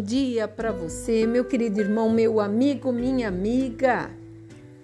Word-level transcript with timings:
bom 0.00 0.06
dia 0.06 0.48
para 0.48 0.72
você, 0.72 1.26
meu 1.26 1.44
querido 1.44 1.78
irmão, 1.78 2.08
meu 2.08 2.40
amigo, 2.40 2.90
minha 2.90 3.28
amiga. 3.28 4.10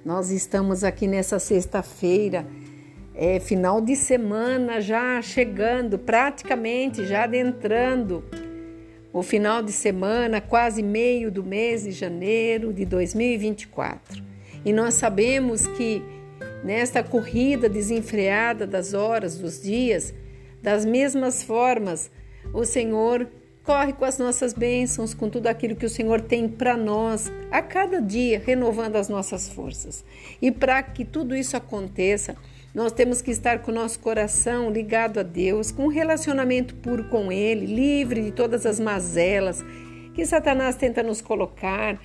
Nós 0.04 0.30
estamos 0.30 0.84
aqui 0.84 1.06
nessa 1.06 1.38
sexta-feira, 1.38 2.46
é 3.14 3.40
final 3.40 3.80
de 3.80 3.96
semana 3.96 4.78
já 4.78 5.22
chegando, 5.22 5.98
praticamente 5.98 7.06
já 7.06 7.24
adentrando 7.24 8.22
o 9.10 9.22
final 9.22 9.62
de 9.62 9.72
semana, 9.72 10.38
quase 10.38 10.82
meio 10.82 11.30
do 11.30 11.42
mês 11.42 11.84
de 11.84 11.92
janeiro 11.92 12.70
de 12.70 12.84
2024. 12.84 14.22
E 14.66 14.70
nós 14.70 14.92
sabemos 14.92 15.66
que 15.66 16.02
nesta 16.62 17.02
corrida 17.02 17.70
desenfreada 17.70 18.66
das 18.66 18.92
horas, 18.92 19.38
dos 19.38 19.62
dias, 19.62 20.12
das 20.60 20.84
mesmas 20.84 21.42
formas, 21.42 22.10
o 22.52 22.66
Senhor 22.66 23.26
corre 23.66 23.92
com 23.92 24.04
as 24.04 24.16
nossas 24.16 24.54
bênçãos, 24.54 25.12
com 25.12 25.28
tudo 25.28 25.48
aquilo 25.48 25.74
que 25.74 25.84
o 25.84 25.90
Senhor 25.90 26.20
tem 26.20 26.48
para 26.48 26.76
nós, 26.76 27.30
a 27.50 27.60
cada 27.60 28.00
dia, 28.00 28.40
renovando 28.42 28.94
as 28.94 29.08
nossas 29.08 29.48
forças. 29.48 30.04
E 30.40 30.52
para 30.52 30.80
que 30.84 31.04
tudo 31.04 31.34
isso 31.34 31.56
aconteça, 31.56 32.36
nós 32.72 32.92
temos 32.92 33.20
que 33.20 33.32
estar 33.32 33.58
com 33.58 33.72
o 33.72 33.74
nosso 33.74 33.98
coração 33.98 34.70
ligado 34.70 35.18
a 35.18 35.24
Deus, 35.24 35.72
com 35.72 35.86
um 35.86 35.88
relacionamento 35.88 36.76
puro 36.76 37.08
com 37.08 37.32
Ele, 37.32 37.66
livre 37.66 38.22
de 38.22 38.30
todas 38.30 38.64
as 38.64 38.78
mazelas 38.78 39.64
que 40.14 40.24
Satanás 40.24 40.76
tenta 40.76 41.02
nos 41.02 41.20
colocar, 41.20 42.00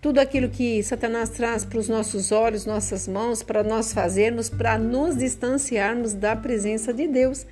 tudo 0.00 0.18
aquilo 0.18 0.48
que 0.48 0.82
Satanás 0.82 1.28
traz 1.28 1.64
para 1.64 1.78
os 1.78 1.88
nossos 1.88 2.32
olhos, 2.32 2.64
nossas 2.64 3.06
mãos, 3.06 3.42
para 3.42 3.62
nós 3.62 3.92
fazermos, 3.92 4.48
para 4.48 4.78
nos 4.78 5.16
distanciarmos 5.18 6.14
da 6.14 6.34
presença 6.34 6.92
de 6.92 7.06
Deus. 7.06 7.46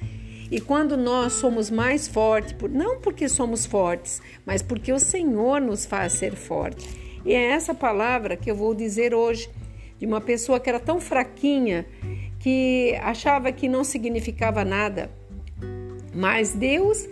E 0.51 0.61
quando 0.61 0.97
nós 0.97 1.35
somos 1.35 1.71
mais 1.71 2.09
fortes, 2.09 2.55
não 2.71 3.01
porque 3.01 3.29
somos 3.29 3.65
fortes, 3.65 4.21
mas 4.45 4.63
porque 4.63 4.93
o 4.93 4.99
Senhor 4.99 5.61
nos 5.61 5.87
faz 5.87 6.15
ser 6.15 6.35
fortes. 6.35 6.89
E 7.25 7.33
é 7.33 7.53
essa 7.53 7.75
palavra 7.75 8.37
que 8.37 8.51
eu 8.51 8.57
vou 8.57 8.75
dizer 8.75 9.15
hoje, 9.15 9.49
de 9.99 10.07
uma 10.07 10.21
pessoa 10.21 10.59
que 10.59 10.69
era 10.69 10.81
tão 10.81 11.01
fraquinha, 11.01 11.87
que 12.41 12.99
achava 13.03 13.53
que 13.53 13.69
não 13.69 13.85
significava 13.85 14.65
nada. 14.65 15.11
Mas 16.13 16.53
Deus 16.53 17.07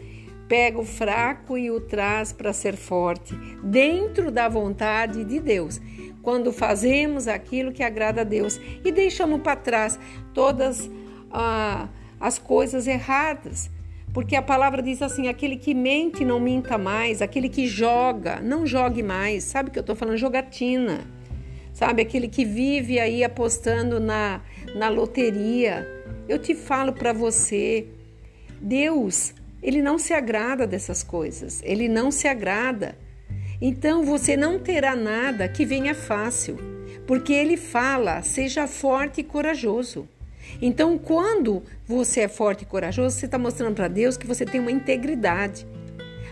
pega 0.49 0.81
o 0.81 0.85
fraco 0.85 1.59
e 1.59 1.71
o 1.71 1.79
traz 1.79 2.33
para 2.33 2.53
ser 2.53 2.75
forte, 2.75 3.35
dentro 3.63 4.31
da 4.31 4.49
vontade 4.49 5.23
de 5.23 5.39
Deus. 5.39 5.79
Quando 6.23 6.53
fazemos 6.53 7.29
aquilo 7.29 7.71
que 7.71 7.83
agrada 7.83 8.23
a 8.23 8.25
Deus 8.25 8.59
e 8.85 8.91
deixamos 8.91 9.41
para 9.43 9.57
trás 9.57 9.99
todas 10.35 10.91
ah, 11.31 11.89
as 12.21 12.39
coisas 12.39 12.87
erradas. 12.87 13.71
Porque 14.13 14.35
a 14.35 14.43
palavra 14.43 14.83
diz 14.83 15.03
assim: 15.03 15.29
aquele 15.29 15.57
que 15.57 15.75
mente 15.75 16.25
não 16.25 16.41
minta 16.41 16.79
mais, 16.79 17.23
aquele 17.23 17.49
que 17.49 17.67
joga, 17.67 18.41
não 18.41 18.67
jogue 18.67 19.03
mais. 19.03 19.45
Sabe 19.45 19.71
que 19.71 19.79
eu 19.79 19.83
estou 19.83 19.95
falando? 19.95 20.17
Jogatina. 20.17 21.07
Sabe, 21.73 22.03
aquele 22.03 22.27
que 22.27 22.45
vive 22.45 22.99
aí 22.99 23.23
apostando 23.23 24.01
na, 24.01 24.41
na 24.75 24.89
loteria. 24.89 25.87
Eu 26.29 26.39
te 26.39 26.53
falo 26.53 26.93
para 26.93 27.13
você, 27.13 27.87
Deus, 28.61 29.33
ele 29.63 29.81
não 29.81 29.97
se 29.97 30.13
agrada 30.13 30.67
dessas 30.67 31.05
coisas, 31.05 31.63
ele 31.63 31.89
não 31.89 32.11
se 32.11 32.27
agrada. 32.27 32.99
Então 33.61 34.05
você 34.05 34.37
não 34.37 34.59
terá 34.59 34.97
nada 34.97 35.49
que 35.49 35.65
venha 35.65 35.95
fácil, 35.95 36.57
porque 37.07 37.33
ele 37.33 37.57
fala: 37.57 38.23
seja 38.23 38.67
forte 38.67 39.21
e 39.21 39.25
corajoso. 39.25 40.09
Então, 40.61 40.99
quando 40.99 41.63
você 41.87 42.21
é 42.21 42.29
forte 42.29 42.63
e 42.63 42.67
corajoso, 42.67 43.17
você 43.17 43.27
está 43.27 43.39
mostrando 43.39 43.75
para 43.75 43.89
Deus 43.89 44.17
que 44.17 44.27
você 44.27 44.45
tem 44.45 44.61
uma 44.61 44.71
integridade. 44.71 45.67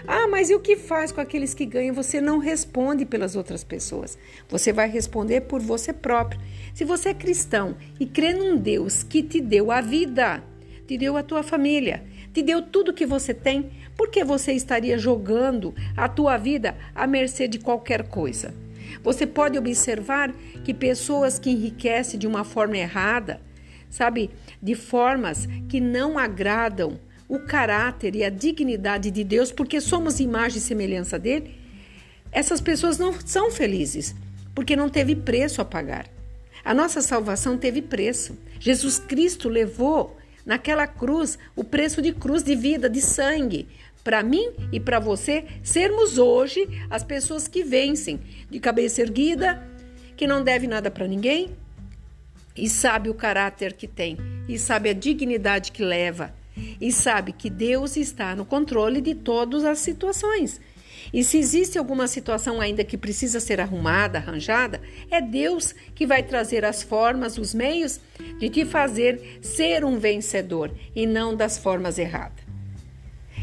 Ah, 0.09 0.28
mas 0.28 0.50
e 0.50 0.54
o 0.54 0.60
que 0.60 0.77
faz 0.77 1.10
com 1.10 1.21
aqueles 1.21 1.53
que 1.53 1.66
ganham? 1.66 1.94
Você 1.94 2.21
não 2.21 2.38
responde 2.38 3.05
pelas 3.05 3.34
outras 3.34 3.65
pessoas. 3.65 4.16
Você 4.49 4.72
vai 4.72 4.88
responder 4.88 5.43
por 5.43 5.60
você 5.60 5.93
próprio. 5.93 6.41
Se 6.75 6.84
você 6.84 7.09
é 7.09 7.15
cristão 7.15 7.76
e 7.99 8.06
crê 8.06 8.32
num 8.32 8.56
Deus 8.56 9.03
que 9.03 9.22
te 9.22 9.41
deu 9.41 9.72
a 9.72 9.81
vida, 9.81 10.44
te 10.87 10.97
deu 10.97 11.16
a 11.16 11.25
tua 11.25 11.43
família, 11.43 12.05
te 12.32 12.41
deu 12.41 12.62
tudo 12.62 12.93
que 12.93 13.05
você 13.05 13.34
tem, 13.34 13.71
por 13.97 14.09
que 14.09 14.22
você 14.22 14.53
estaria 14.53 14.97
jogando 14.97 15.75
a 15.97 16.09
tua 16.09 16.37
vida 16.37 16.76
à 16.94 17.06
mercê 17.06 17.49
de 17.49 17.59
qualquer 17.59 18.06
coisa? 18.06 18.55
Você 19.03 19.26
pode 19.26 19.59
observar 19.59 20.32
que 20.65 20.72
pessoas 20.72 21.38
que 21.38 21.50
enriquecem 21.50 22.19
de 22.19 22.26
uma 22.26 22.44
forma 22.44 22.76
errada, 22.76 23.41
sabe, 23.91 24.30
de 24.62 24.74
formas 24.74 25.47
que 25.69 25.80
não 25.80 26.19
agradam 26.19 26.98
o 27.28 27.38
caráter 27.41 28.14
e 28.14 28.24
a 28.24 28.30
dignidade 28.30 29.10
de 29.10 29.24
Deus, 29.24 29.50
porque 29.50 29.80
somos 29.80 30.20
imagem 30.20 30.58
e 30.58 30.60
semelhança 30.60 31.19
dele, 31.19 31.54
essas 32.30 32.60
pessoas 32.60 32.98
não 32.98 33.12
são 33.25 33.50
felizes, 33.50 34.14
porque 34.54 34.76
não 34.76 34.88
teve 34.88 35.16
preço 35.16 35.60
a 35.60 35.64
pagar. 35.64 36.06
A 36.64 36.75
nossa 36.75 37.00
salvação 37.00 37.56
teve 37.56 37.80
preço. 37.80 38.36
Jesus 38.58 38.98
Cristo 38.98 39.48
levou 39.48 40.16
naquela 40.44 40.86
cruz 40.86 41.38
o 41.54 41.64
preço 41.64 42.00
de 42.00 42.12
cruz 42.12 42.42
de 42.42 42.54
vida, 42.54 42.88
de 42.88 43.00
sangue, 43.00 43.69
para 44.04 44.22
mim 44.22 44.52
e 44.72 44.78
para 44.78 45.00
você 45.00 45.44
sermos 45.62 46.16
hoje 46.16 46.66
as 46.88 47.02
pessoas 47.02 47.48
que 47.48 47.64
vencem, 47.64 48.20
de 48.48 48.60
cabeça 48.60 49.00
erguida, 49.00 49.66
que 50.16 50.26
não 50.26 50.44
deve 50.44 50.66
nada 50.66 50.91
para 50.91 51.08
ninguém 51.08 51.56
e 52.56 52.69
sabe 52.69 53.09
o 53.11 53.15
caráter 53.15 53.72
que 53.72 53.87
tem 53.87 54.17
e 54.49 54.59
sabe 54.59 54.91
a 54.91 54.93
dignidade 54.93 55.72
que 55.72 55.84
leva 55.84 56.34
e 56.81 56.91
sabe 56.91 57.33
que 57.33 57.50
Deus 57.50 57.97
está 57.97 58.34
no 58.34 58.44
controle 58.44 59.00
de 59.00 59.15
todas 59.15 59.65
as 59.65 59.78
situações. 59.78 60.61
E 61.12 61.22
se 61.22 61.39
existe 61.39 61.78
alguma 61.78 62.09
situação 62.09 62.61
ainda 62.61 62.83
que 62.83 62.97
precisa 62.97 63.39
ser 63.39 63.61
arrumada, 63.61 64.19
arranjada, 64.19 64.81
é 65.11 65.21
Deus 65.21 65.75
que 65.94 66.06
vai 66.06 66.22
trazer 66.22 66.65
as 66.65 66.83
formas, 66.83 67.39
os 67.39 67.55
meios 67.55 68.00
de 68.39 68.49
te 68.49 68.65
fazer 68.65 69.38
ser 69.41 69.84
um 69.84 69.99
vencedor 69.99 70.73
e 70.94 71.06
não 71.06 71.34
das 71.37 71.59
formas 71.59 71.99
erradas. 71.99 72.44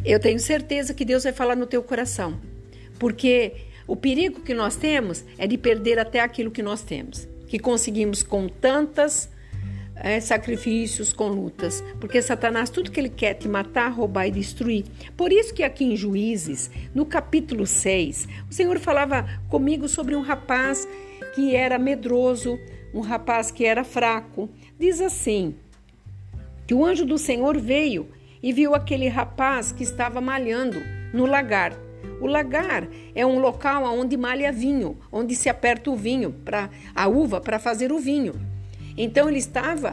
Eu 0.03 0.19
tenho 0.19 0.39
certeza 0.39 0.93
que 0.93 1.05
Deus 1.05 1.23
vai 1.23 1.31
falar 1.31 1.55
no 1.55 1.65
teu 1.65 1.81
coração, 1.81 2.39
porque 2.99 3.53
o 3.87 3.95
perigo 3.95 4.41
que 4.41 4.53
nós 4.53 4.75
temos 4.75 5.23
é 5.37 5.47
de 5.47 5.57
perder 5.57 5.97
até 5.97 6.19
aquilo 6.19 6.51
que 6.51 6.61
nós 6.61 6.83
temos, 6.83 7.27
que 7.53 7.59
conseguimos 7.59 8.23
com 8.23 8.47
tantas 8.49 9.29
é, 9.95 10.19
sacrifícios, 10.19 11.13
com 11.13 11.27
lutas, 11.27 11.83
porque 11.99 12.19
Satanás, 12.19 12.71
tudo 12.71 12.89
que 12.89 12.99
ele 12.99 13.09
quer 13.09 13.35
te 13.35 13.47
matar, 13.47 13.89
roubar 13.89 14.25
e 14.25 14.31
destruir. 14.31 14.85
Por 15.15 15.31
isso 15.31 15.53
que 15.53 15.61
aqui 15.61 15.85
em 15.85 15.95
Juízes, 15.95 16.71
no 16.95 17.05
capítulo 17.05 17.67
6, 17.67 18.27
o 18.49 18.51
Senhor 18.55 18.79
falava 18.79 19.23
comigo 19.49 19.87
sobre 19.87 20.15
um 20.15 20.21
rapaz 20.21 20.87
que 21.35 21.55
era 21.55 21.77
medroso, 21.77 22.57
um 22.91 23.01
rapaz 23.01 23.51
que 23.51 23.63
era 23.63 23.83
fraco. 23.83 24.49
Diz 24.79 24.99
assim: 24.99 25.53
que 26.65 26.73
o 26.73 26.83
anjo 26.83 27.05
do 27.05 27.19
Senhor 27.19 27.59
veio 27.59 28.09
e 28.41 28.51
viu 28.51 28.73
aquele 28.73 29.07
rapaz 29.07 29.71
que 29.71 29.83
estava 29.83 30.19
malhando 30.19 30.79
no 31.13 31.27
lagar. 31.27 31.82
O 32.23 32.25
lagar 32.25 32.87
é 33.13 33.25
um 33.25 33.37
local 33.37 33.83
onde 33.83 34.15
malha 34.15 34.49
vinho, 34.49 34.97
onde 35.11 35.35
se 35.35 35.49
aperta 35.49 35.91
o 35.91 35.95
vinho, 35.97 36.31
para 36.31 36.69
a 36.95 37.05
uva 37.05 37.41
para 37.41 37.59
fazer 37.59 37.91
o 37.91 37.99
vinho. 37.99 38.33
Então 38.97 39.27
ele 39.27 39.39
estava 39.39 39.91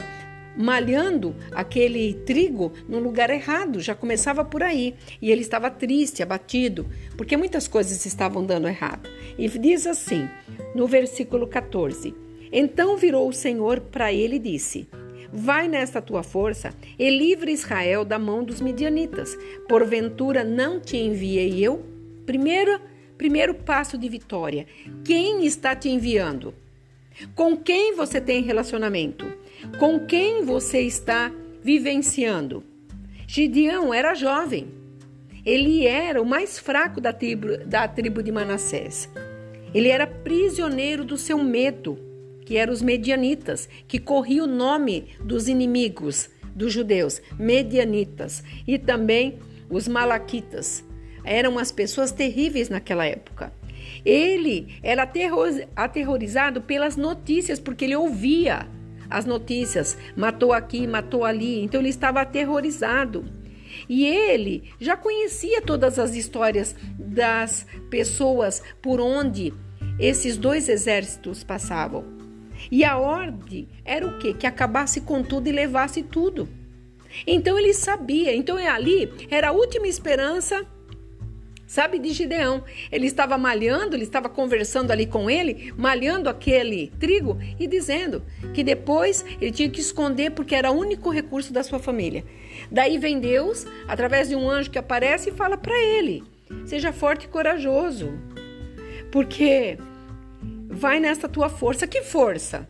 malhando 0.55 1.35
aquele 1.51 2.13
trigo 2.25 2.71
no 2.87 2.99
lugar 2.99 3.29
errado, 3.29 3.81
já 3.81 3.93
começava 3.93 4.45
por 4.45 4.63
aí. 4.63 4.95
E 5.21 5.29
ele 5.29 5.41
estava 5.41 5.69
triste, 5.69 6.23
abatido, 6.23 6.87
porque 7.17 7.35
muitas 7.35 7.67
coisas 7.67 8.05
estavam 8.05 8.45
dando 8.45 8.69
errado. 8.69 9.09
E 9.37 9.49
diz 9.49 9.85
assim, 9.85 10.29
no 10.73 10.87
versículo 10.87 11.45
14: 11.45 12.15
Então 12.49 12.95
virou 12.95 13.27
o 13.27 13.33
Senhor 13.33 13.81
para 13.81 14.13
ele 14.13 14.37
e 14.37 14.39
disse: 14.39 14.87
Vai 15.33 15.67
nesta 15.67 16.01
tua 16.01 16.23
força 16.23 16.73
e 16.97 17.09
livre 17.09 17.51
Israel 17.51 18.05
da 18.05 18.17
mão 18.17 18.41
dos 18.41 18.61
midianitas. 18.61 19.37
Porventura 19.67 20.45
não 20.45 20.79
te 20.79 20.95
enviei 20.95 21.59
eu? 21.59 21.90
Primeiro, 22.25 22.79
primeiro 23.17 23.53
passo 23.53 23.97
de 23.97 24.07
vitória. 24.07 24.65
Quem 25.03 25.45
está 25.45 25.75
te 25.75 25.89
enviando? 25.89 26.53
Com 27.35 27.57
quem 27.57 27.95
você 27.95 28.21
tem 28.21 28.41
relacionamento? 28.41 29.31
Com 29.79 29.99
quem 30.05 30.43
você 30.43 30.81
está 30.81 31.31
vivenciando? 31.61 32.63
Gideão 33.27 33.93
era 33.93 34.13
jovem. 34.13 34.67
Ele 35.45 35.85
era 35.85 36.21
o 36.21 36.25
mais 36.25 36.59
fraco 36.59 37.01
da 37.01 37.11
tribo, 37.11 37.57
da 37.65 37.87
tribo 37.87 38.21
de 38.21 38.31
Manassés. 38.31 39.09
Ele 39.73 39.89
era 39.89 40.05
prisioneiro 40.05 41.03
do 41.03 41.17
seu 41.17 41.37
medo, 41.37 41.97
que 42.45 42.57
eram 42.57 42.73
os 42.73 42.81
medianitas, 42.81 43.67
que 43.87 43.99
corria 43.99 44.43
o 44.43 44.47
nome 44.47 45.07
dos 45.23 45.47
inimigos 45.47 46.29
dos 46.55 46.73
judeus, 46.73 47.21
medianitas, 47.39 48.43
e 48.67 48.77
também 48.77 49.39
os 49.69 49.87
malaquitas. 49.87 50.83
Eram 51.23 51.59
as 51.59 51.71
pessoas 51.71 52.11
terríveis 52.11 52.69
naquela 52.69 53.05
época. 53.05 53.53
Ele 54.05 54.75
era 54.81 55.07
aterrorizado 55.75 56.61
pelas 56.61 56.95
notícias, 56.95 57.59
porque 57.59 57.85
ele 57.85 57.95
ouvia 57.95 58.67
as 59.09 59.25
notícias, 59.25 59.97
matou 60.15 60.53
aqui, 60.53 60.87
matou 60.87 61.25
ali, 61.25 61.61
então 61.61 61.81
ele 61.81 61.89
estava 61.89 62.21
aterrorizado. 62.21 63.25
E 63.87 64.05
ele 64.05 64.71
já 64.79 64.97
conhecia 64.97 65.61
todas 65.61 65.99
as 65.99 66.15
histórias 66.15 66.75
das 66.97 67.65
pessoas 67.89 68.61
por 68.81 68.99
onde 68.99 69.53
esses 69.99 70.37
dois 70.37 70.69
exércitos 70.69 71.43
passavam. 71.43 72.03
E 72.71 72.83
a 72.83 72.97
ordem 72.97 73.67
era 73.83 74.05
o 74.05 74.17
quê? 74.19 74.33
Que 74.33 74.47
acabasse 74.47 75.01
com 75.01 75.23
tudo 75.23 75.47
e 75.47 75.51
levasse 75.51 76.03
tudo. 76.03 76.47
Então 77.25 77.57
ele 77.57 77.73
sabia. 77.73 78.35
Então 78.35 78.57
ali 78.57 79.11
era 79.29 79.49
a 79.49 79.51
última 79.51 79.87
esperança 79.87 80.65
Sabe 81.71 81.99
de 81.99 82.11
Gideão? 82.11 82.65
Ele 82.91 83.07
estava 83.07 83.37
malhando, 83.37 83.95
ele 83.95 84.03
estava 84.03 84.27
conversando 84.27 84.91
ali 84.91 85.05
com 85.05 85.29
ele, 85.29 85.73
malhando 85.77 86.27
aquele 86.27 86.91
trigo 86.99 87.39
e 87.57 87.65
dizendo 87.65 88.25
que 88.53 88.61
depois 88.61 89.23
ele 89.39 89.51
tinha 89.51 89.69
que 89.69 89.79
esconder 89.79 90.31
porque 90.31 90.53
era 90.53 90.69
o 90.69 90.77
único 90.77 91.09
recurso 91.09 91.53
da 91.53 91.63
sua 91.63 91.79
família. 91.79 92.25
Daí 92.69 92.97
vem 92.97 93.21
Deus, 93.21 93.65
através 93.87 94.27
de 94.27 94.35
um 94.35 94.49
anjo 94.49 94.69
que 94.69 94.77
aparece 94.77 95.29
e 95.29 95.31
fala 95.31 95.55
para 95.55 95.79
ele: 95.81 96.25
Seja 96.65 96.91
forte 96.91 97.23
e 97.23 97.29
corajoso, 97.29 98.19
porque 99.09 99.77
vai 100.67 100.99
nessa 100.99 101.29
tua 101.29 101.47
força. 101.47 101.87
Que 101.87 102.01
força? 102.01 102.67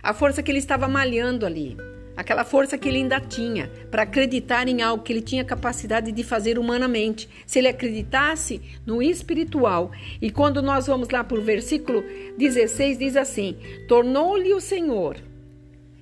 A 0.00 0.14
força 0.14 0.40
que 0.40 0.52
ele 0.52 0.60
estava 0.60 0.86
malhando 0.86 1.44
ali 1.44 1.76
aquela 2.16 2.44
força 2.44 2.78
que 2.78 2.88
ele 2.88 2.98
ainda 2.98 3.20
tinha 3.20 3.70
para 3.90 4.02
acreditar 4.02 4.66
em 4.66 4.80
algo 4.80 5.02
que 5.02 5.12
ele 5.12 5.20
tinha 5.20 5.44
capacidade 5.44 6.10
de 6.10 6.24
fazer 6.24 6.58
humanamente. 6.58 7.28
Se 7.46 7.58
ele 7.58 7.68
acreditasse 7.68 8.60
no 8.86 9.02
espiritual. 9.02 9.90
E 10.20 10.30
quando 10.30 10.62
nós 10.62 10.86
vamos 10.86 11.08
lá 11.10 11.22
para 11.22 11.38
o 11.38 11.42
versículo 11.42 12.02
16, 12.38 12.98
diz 12.98 13.16
assim: 13.16 13.56
Tornou-lhe 13.86 14.54
o 14.54 14.60
Senhor 14.60 15.16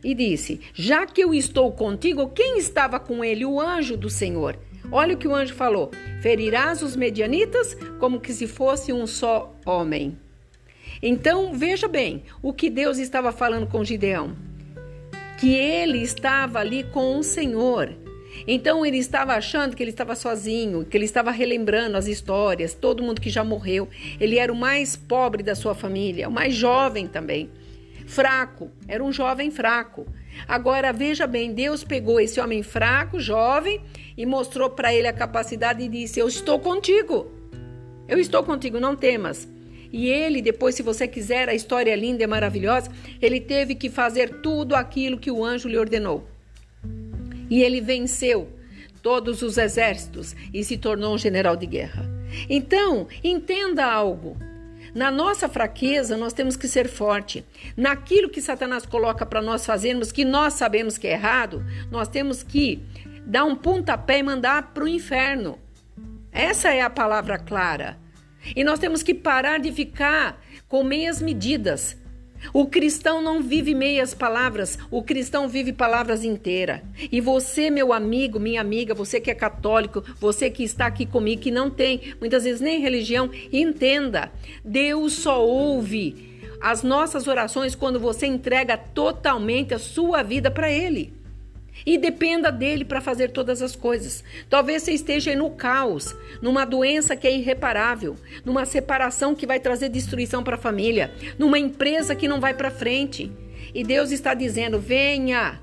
e 0.02 0.14
disse: 0.14 0.61
Já 0.72 1.05
que 1.06 1.22
eu 1.22 1.34
estou 1.34 1.72
contigo, 1.72 2.28
quem 2.28 2.58
estava 2.58 3.00
com 3.00 3.25
ele? 3.25 3.44
O 3.44 3.61
anjo 3.61 3.96
do 3.96 4.08
Senhor. 4.08 4.56
Olha 4.93 5.14
o 5.14 5.19
que 5.19 5.26
o 5.26 5.34
anjo 5.34 5.55
falou: 5.55 5.90
Ferirás 6.22 6.82
os 6.82 6.94
medianitas 6.94 7.76
como 7.99 8.20
que 8.20 8.32
se 8.32 8.46
fosse 8.46 8.93
um 8.93 9.06
só 9.06 9.52
homem. 9.66 10.16
Então, 11.02 11.52
veja 11.52 11.88
bem 11.88 12.22
o 12.40 12.52
que 12.52 12.70
Deus 12.70 12.99
estava 12.99 13.32
falando 13.32 13.66
com 13.66 13.84
Gideão 13.84 14.53
que 15.44 15.52
ele 15.52 15.99
estava 15.99 16.58
ali 16.58 16.85
com 16.85 17.19
o 17.19 17.23
Senhor. 17.23 17.94
Então 18.46 18.85
ele 18.85 18.96
estava 18.96 19.35
achando 19.35 19.76
que 19.76 19.82
ele 19.82 19.91
estava 19.91 20.14
sozinho, 20.14 20.87
que 20.87 20.96
ele 20.96 21.05
estava 21.05 21.31
relembrando 21.31 21.99
as 21.99 22.06
histórias, 22.06 22.73
todo 22.73 23.02
mundo 23.02 23.20
que 23.20 23.29
já 23.29 23.44
morreu. 23.44 23.87
Ele 24.19 24.38
era 24.38 24.50
o 24.50 24.56
mais 24.56 24.96
pobre 24.96 25.43
da 25.43 25.55
sua 25.55 25.75
família, 25.75 26.31
o 26.31 26.32
mais 26.32 26.55
jovem 26.55 27.06
também. 27.06 27.50
Fraco, 28.06 28.70
era 28.88 29.05
um 29.05 29.12
jovem 29.12 29.50
fraco. 29.50 30.06
Agora 30.49 30.94
veja 30.94 31.26
bem, 31.26 31.52
Deus 31.52 31.85
pegou 31.85 32.19
esse 32.19 32.40
homem 32.40 32.62
fraco, 32.62 33.20
jovem, 33.20 33.82
e 34.17 34.25
mostrou 34.25 34.70
para 34.70 34.94
ele 34.94 35.08
a 35.08 35.12
capacidade 35.12 35.82
e 35.82 35.88
disse: 35.88 36.20
Eu 36.20 36.26
estou 36.26 36.58
contigo. 36.58 37.31
Eu 38.08 38.19
estou 38.19 38.43
contigo, 38.43 38.81
não 38.81 38.97
temas. 38.97 39.47
E 39.94 40.08
ele, 40.08 40.43
depois, 40.43 40.75
se 40.75 40.82
você 40.82 41.06
quiser, 41.06 41.49
a 41.49 41.55
história 41.55 41.93
é 41.93 41.94
linda 41.94 42.25
e 42.25 42.26
maravilhosa, 42.26 42.91
ele 43.23 43.41
teve 43.41 43.76
que 43.76 43.88
fazer 43.88 44.41
tudo 44.41 44.75
aquilo 44.75 45.17
que 45.17 45.31
o 45.31 45.44
anjo 45.44 45.69
lhe 45.69 45.79
ordenou. 45.79 46.26
E 47.49 47.62
ele 47.62 47.81
venceu 47.81 48.49
todos 49.00 49.41
os 49.41 49.56
exércitos 49.56 50.35
e 50.52 50.64
se 50.64 50.76
tornou 50.76 51.14
um 51.14 51.19
general 51.19 51.55
de 51.55 51.67
guerra. 51.67 52.11
Então, 52.50 53.06
entenda 53.23 53.85
algo. 53.85 54.37
Na 54.93 55.12
nossa 55.12 55.49
fraqueza, 55.49 56.17
nós 56.17 56.32
temos 56.32 56.56
que 56.56 56.67
ser 56.67 56.88
forte. 56.88 57.44
Naquilo 57.76 58.29
que 58.29 58.43
Satanás 58.43 58.85
coloca 58.85 59.25
para 59.25 59.40
nós 59.40 59.64
fazermos, 59.64 60.11
que 60.11 60.25
nós 60.25 60.55
sabemos 60.55 60.99
que 60.99 61.06
é 61.06 61.12
errado, 61.12 61.64
nós 61.88 62.08
temos 62.08 62.43
que 62.43 62.82
dar 63.25 63.44
um 63.44 63.55
pontapé 63.55 64.19
e 64.19 64.25
mandar 64.25 64.75
para 64.75 64.82
o 64.82 64.88
inferno. 64.88 65.56
Essa 66.32 66.75
é 66.75 66.81
a 66.81 66.90
palavra 66.90 67.38
clara. 67.38 68.02
E 68.55 68.64
nós 68.64 68.79
temos 68.79 69.02
que 69.02 69.14
parar 69.14 69.58
de 69.58 69.73
ficar 69.73 70.43
com 70.69 70.82
meias 70.82 71.20
medidas. 71.20 71.96
O 72.52 72.67
cristão 72.67 73.23
não 73.23 73.41
vive 73.41 73.75
meias 73.75 74.12
palavras, 74.12 74.79
o 74.91 75.02
cristão 75.02 75.49
vive 75.49 75.73
palavras 75.73 76.25
inteiras. 76.25 76.81
E 77.11 77.20
você, 77.20 77.70
meu 77.70 77.93
amigo, 77.93 78.38
minha 78.38 78.61
amiga, 78.61 78.93
você 78.93 79.19
que 79.20 79.31
é 79.31 79.35
católico, 79.35 80.05
você 80.20 80.50
que 80.50 80.62
está 80.62 80.87
aqui 80.87 81.06
comigo, 81.06 81.41
que 81.41 81.50
não 81.50 81.70
tem 81.70 82.14
muitas 82.20 82.44
vezes 82.44 82.61
nem 82.61 82.81
religião, 82.81 83.31
entenda: 83.52 84.31
Deus 84.64 85.14
só 85.14 85.43
ouve 85.44 86.35
as 86.61 86.82
nossas 86.82 87.26
orações 87.26 87.75
quando 87.75 87.99
você 87.99 88.26
entrega 88.26 88.76
totalmente 88.76 89.73
a 89.73 89.79
sua 89.79 90.23
vida 90.23 90.50
para 90.50 90.70
Ele 90.70 91.24
e 91.87 91.99
dependa 91.99 92.50
dele 92.50 92.85
para 92.85 93.00
fazer 93.00 93.31
todas 93.31 93.61
as 93.62 93.76
coisas. 93.76 94.25
Talvez 94.49 94.82
você 94.82 94.93
esteja 94.93 95.35
no 95.35 95.50
caos, 95.50 96.15
numa 96.41 96.65
doença 96.65 97.17
que 97.17 97.26
é 97.26 97.37
irreparável, 97.37 98.17
numa 98.44 98.65
separação 98.65 99.35
que 99.35 99.47
vai 99.47 99.61
trazer 99.61 99.88
destruição 99.88 100.43
para 100.43 100.55
a 100.55 100.59
família, 100.59 101.12
numa 101.38 101.59
empresa 101.59 102.15
que 102.15 102.29
não 102.29 102.41
vai 102.41 102.55
para 102.55 102.71
frente. 102.71 103.31
E 103.75 103.82
Deus 103.82 104.11
está 104.11 104.35
dizendo: 104.35 104.79
venha, 104.79 105.61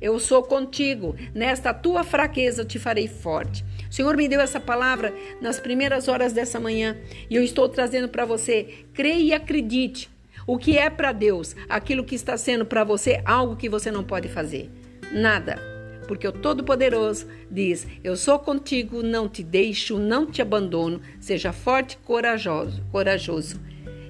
eu 0.00 0.18
sou 0.18 0.42
contigo, 0.42 1.16
nesta 1.34 1.72
tua 1.72 2.04
fraqueza 2.04 2.64
te 2.64 2.78
farei 2.78 3.08
forte. 3.08 3.64
O 3.88 3.92
Senhor 3.94 4.16
me 4.16 4.28
deu 4.28 4.40
essa 4.40 4.60
palavra 4.60 5.14
nas 5.40 5.60
primeiras 5.60 6.08
horas 6.08 6.32
dessa 6.32 6.58
manhã 6.58 6.96
e 7.30 7.36
eu 7.36 7.42
estou 7.42 7.68
trazendo 7.68 8.08
para 8.08 8.24
você. 8.24 8.84
Creia 8.92 9.22
e 9.22 9.32
acredite. 9.32 10.10
O 10.46 10.58
que 10.58 10.76
é 10.76 10.90
para 10.90 11.10
Deus, 11.10 11.56
aquilo 11.70 12.04
que 12.04 12.14
está 12.14 12.36
sendo 12.36 12.66
para 12.66 12.84
você, 12.84 13.22
algo 13.24 13.56
que 13.56 13.68
você 13.68 13.90
não 13.90 14.04
pode 14.04 14.28
fazer 14.28 14.70
nada. 15.14 15.74
Porque 16.06 16.28
o 16.28 16.32
Todo-Poderoso 16.32 17.26
diz: 17.50 17.86
Eu 18.02 18.16
sou 18.16 18.38
contigo, 18.38 19.02
não 19.02 19.28
te 19.28 19.42
deixo, 19.42 19.98
não 19.98 20.26
te 20.26 20.42
abandono. 20.42 21.00
Seja 21.20 21.52
forte 21.52 21.96
corajoso, 21.98 22.82
corajoso. 22.90 23.60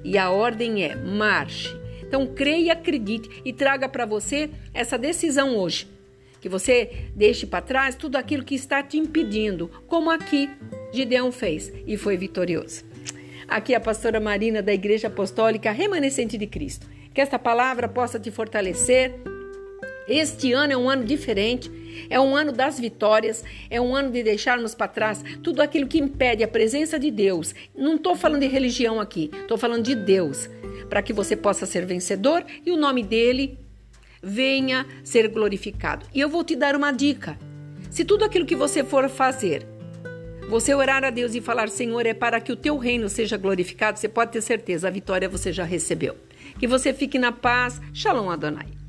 E 0.03 0.19
a 0.19 0.31
ordem 0.31 0.85
é: 0.85 0.97
marche. 0.97 1.69
Então, 2.03 2.27
creia 2.27 2.75
acredite 2.75 3.43
e 3.45 3.53
traga 3.53 3.89
para 3.89 4.07
você 4.07 4.51
essa 4.73 4.99
decisão 4.99 5.57
hoje. 5.57 5.89
Que 6.41 6.49
você 6.49 7.09
deixe 7.15 7.47
para 7.47 7.65
trás 7.65 7.95
tudo 7.95 8.17
aquilo 8.17 8.45
que 8.45 8.55
está 8.55 8.83
te 8.83 8.99
impedindo, 8.99 9.71
como 9.89 10.11
aqui 10.11 10.51
Gideão 10.93 11.33
fez 11.33 11.73
e 11.87 11.97
foi 11.97 12.17
vitorioso. 12.17 12.85
Aqui 13.49 13.73
é 13.73 13.77
a 13.77 13.81
pastora 13.81 14.21
Marina 14.21 14.63
da 14.63 14.73
Igreja 14.73 15.09
Apostólica 15.09 15.71
Remanescente 15.71 16.37
de 16.37 16.47
Cristo. 16.47 16.87
Que 17.15 17.21
esta 17.21 17.39
palavra 17.39 17.89
possa 17.89 18.19
te 18.19 18.31
fortalecer 18.31 19.15
este 20.09 20.53
ano 20.53 20.73
é 20.73 20.77
um 20.77 20.89
ano 20.89 21.05
diferente, 21.05 21.71
é 22.11 22.21
um 22.21 22.37
ano 22.37 22.53
das 22.53 22.79
vitórias, 22.79 23.45
é 23.71 23.81
um 23.81 23.95
ano 23.95 24.11
de 24.11 24.23
deixarmos 24.23 24.75
para 24.75 24.89
trás 24.89 25.25
tudo 25.43 25.63
aquilo 25.63 25.87
que 25.87 25.99
impede 25.99 26.43
a 26.43 26.49
presença 26.49 26.99
de 26.99 27.11
Deus. 27.11 27.55
Não 27.75 27.97
estou 27.97 28.15
falando 28.15 28.41
de 28.41 28.49
religião 28.49 29.01
aqui, 29.01 29.31
estou 29.33 29.57
falando 29.57 29.85
de 29.85 29.95
Deus, 29.95 30.49
para 30.89 31.03
que 31.03 31.13
você 31.13 31.37
possa 31.37 31.67
ser 31.67 31.87
vencedor 31.87 32.45
e 32.65 32.71
o 32.71 32.77
nome 32.77 33.03
dele 33.03 33.59
venha 34.23 34.87
ser 35.03 35.29
glorificado. 35.29 36.07
E 36.15 36.21
eu 36.21 36.29
vou 36.29 36.45
te 36.45 36.57
dar 36.57 36.77
uma 36.77 36.93
dica: 36.93 37.39
se 37.91 38.05
tudo 38.05 38.25
aquilo 38.25 38.47
que 38.47 38.57
você 38.57 38.85
for 38.85 39.09
fazer, 39.09 39.67
você 40.49 40.75
orar 40.75 41.05
a 41.05 41.11
Deus 41.11 41.35
e 41.35 41.41
falar, 41.41 41.69
Senhor, 41.69 42.05
é 42.07 42.15
para 42.15 42.41
que 42.41 42.53
o 42.53 42.57
teu 42.57 42.77
reino 42.77 43.09
seja 43.09 43.37
glorificado, 43.37 43.99
você 43.99 44.09
pode 44.09 44.33
ter 44.33 44.43
certeza, 44.43 44.89
a 44.89 44.91
vitória 44.91 45.29
você 45.29 45.53
já 45.53 45.65
recebeu. 45.65 46.17
Que 46.59 46.67
você 46.67 46.93
fique 46.93 47.19
na 47.19 47.33
paz. 47.33 47.81
Shalom 47.93 48.31
Adonai. 48.31 48.84